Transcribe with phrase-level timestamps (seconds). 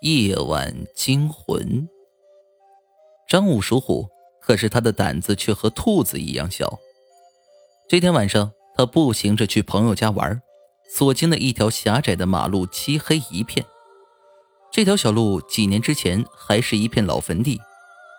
[0.00, 1.86] 夜晚惊魂。
[3.28, 4.08] 张武属虎，
[4.40, 6.78] 可是他的胆子却和兔子一样小。
[7.86, 10.40] 这天晚上，他步行着去朋友家玩，
[10.96, 13.66] 所经的一条狭窄的马路漆黑一片。
[14.72, 17.60] 这条小路几年之前还是一片老坟地，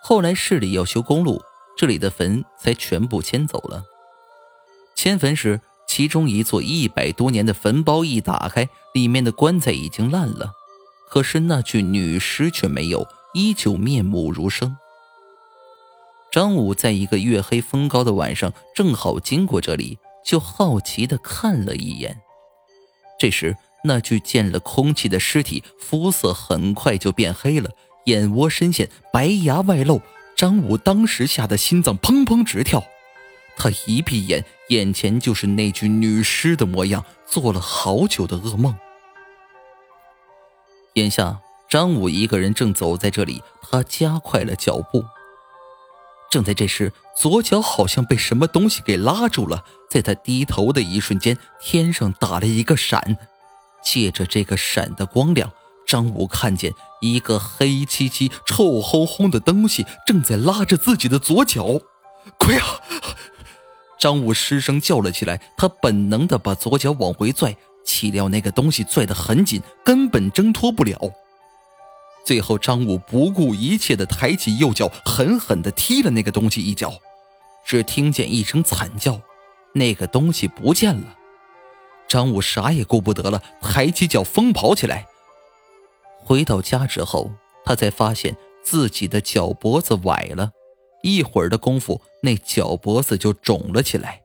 [0.04, 1.42] 后来市里要修公路，
[1.76, 3.82] 这里的坟才全部迁走了。
[4.94, 10.52] 迁坟时，其中一座一百多年的坟包一打开，里面的棺材已经烂了。
[11.12, 14.78] 可是那具女尸却没有，依旧面目如生。
[16.32, 22.22] 张武在一个月黑风高的晚上，正好经过这里，就好奇的看了一眼。
[23.20, 27.68] 这时，那具见了空气的尸体肤色很快就变黑了，
[28.06, 30.00] 眼窝深陷，白牙外露。
[30.34, 32.82] 张武当时吓得心脏砰砰直跳，
[33.54, 38.74] 他一闭眼，眼前就是那具女尸的模样，做了好久的噩梦。
[40.94, 45.04] 眼下，张武一个人正走在这里，他加快了脚步。
[46.30, 53.16] 正在这时，左脚好像被什么东西给拉住了，在他低头的一瞬间，天上打了一个闪，
[53.82, 55.50] 借着这个闪的光亮，
[55.86, 61.80] 张武看见一个黑漆漆、臭烘烘的东西正在拉着自己的左脚。
[62.38, 62.80] 鬼啊！
[63.98, 67.56] 张武失声叫了起来，他本能的把左脚往回拽。
[67.92, 70.98] 岂料那个东西拽得很紧，根本挣脱不了。
[72.24, 76.94] 最后，张武不顾一切的抬起右脚，狠狠地踢了那个东西一脚。
[77.66, 79.20] 只听见一声惨叫，
[79.74, 81.18] 那个东西不见了。
[82.08, 85.06] 张武啥也顾不得了，抬起脚疯跑起来。
[86.24, 87.30] 回到家之后，
[87.64, 90.50] 他才发现自己的脚脖子崴了，
[91.02, 94.22] 一会儿的功夫，那脚脖子就肿了起来。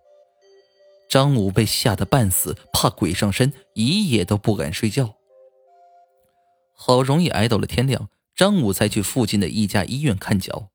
[1.10, 5.16] 张武被吓得半死，怕鬼上身，一夜都不敢睡觉。
[6.76, 10.70] 好容易挨到了天亮，张武才去附近的一家医院看脚，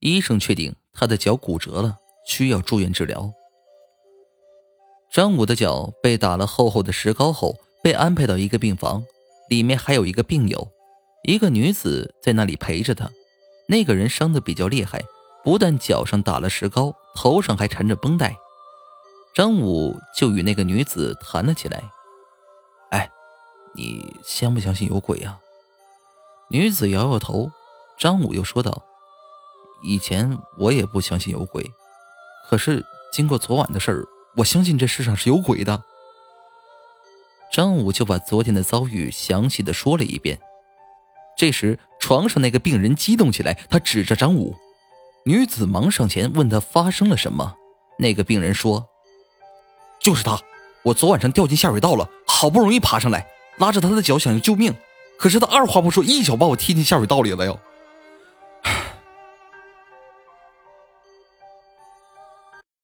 [0.00, 3.32] 医生确定他的脚骨折了，需要住院治疗。
[5.12, 9.04] 张武的脚被打了厚厚的石膏后，被安排到一个病房，
[9.48, 10.68] 里面还有一个病友，
[11.22, 13.10] 一个女子在那里陪着他。
[13.68, 15.04] 那个人伤得比较厉害，
[15.44, 18.36] 不但脚上打了石膏，头上还缠着绷带。
[19.36, 21.84] 张武就与那个女子谈了起来。
[22.88, 23.10] 哎，
[23.74, 25.38] 你相不相信有鬼啊？
[26.48, 27.50] 女子摇摇头。
[27.98, 28.82] 张武又说道
[29.84, 31.70] ：“以前我也不相信有鬼，
[32.48, 32.82] 可是
[33.12, 34.06] 经过昨晚的事儿，
[34.38, 35.82] 我相信这世上是有鬼的。”
[37.52, 40.40] 张武就把昨天的遭遇详细的说了一遍。
[41.36, 44.56] 这时，床上那个病人激动起来，他指着张武。
[45.26, 47.54] 女子忙上前问他发生了什么。
[47.98, 48.88] 那个病人说。
[50.06, 50.40] 就是他，
[50.84, 53.26] 我昨晚上掉进下水道了，好不容易爬上来，
[53.58, 54.72] 拉着他的脚想要救命，
[55.18, 57.58] 可是他二话不说，一脚把我踢进下水道里了哟。